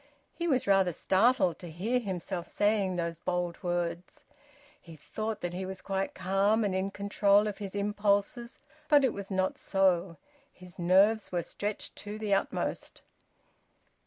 He 0.33 0.47
was 0.47 0.65
rather 0.65 0.93
startled 0.93 1.59
to 1.59 1.69
hear 1.69 1.99
himself 1.99 2.47
saying 2.47 2.95
those 2.95 3.19
bold 3.19 3.61
words. 3.61 4.25
He 4.81 4.95
thought 4.95 5.41
that 5.41 5.53
he 5.53 5.63
was 5.63 5.83
quite 5.83 6.15
calm 6.15 6.63
and 6.63 6.73
in 6.73 6.89
control 6.89 7.45
of 7.47 7.59
his 7.59 7.75
impulses; 7.75 8.57
but 8.89 9.05
it 9.05 9.13
was 9.13 9.29
not 9.29 9.59
so; 9.59 10.17
his 10.51 10.79
nerves 10.79 11.31
were 11.31 11.43
stretched 11.43 11.95
to 11.97 12.17
the 12.17 12.33
utmost. 12.33 13.03